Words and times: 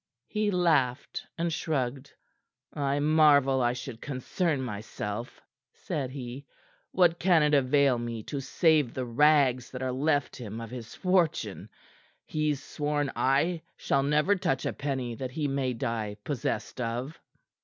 He 0.25 0.49
laughed 0.49 1.27
and 1.37 1.53
shrugged. 1.53 2.11
"I 2.73 2.99
marvel 2.99 3.61
I 3.61 3.73
should 3.73 4.01
concern 4.01 4.59
myself," 4.63 5.39
said 5.73 6.09
he. 6.09 6.47
"What 6.91 7.19
can 7.19 7.43
it 7.43 7.53
avail 7.53 7.99
me 7.99 8.23
to 8.23 8.39
save 8.39 8.95
the 8.95 9.05
rags 9.05 9.69
that 9.69 9.83
are 9.83 9.91
left 9.91 10.35
him 10.37 10.59
of 10.59 10.71
his 10.71 10.95
fortune? 10.95 11.69
He's 12.25 12.63
sworn 12.63 13.11
I 13.15 13.61
shall 13.77 14.01
never 14.01 14.35
touch 14.35 14.65
a 14.65 14.73
penny 14.73 15.13
that 15.13 15.29
he 15.33 15.47
may 15.47 15.71
die 15.75 16.17
possessed 16.23 16.81
of." 16.81 17.19